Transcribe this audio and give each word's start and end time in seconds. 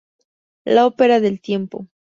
La 0.65 0.87
ópera 0.87 1.19
del 1.19 1.41
tiempo. 1.41 1.87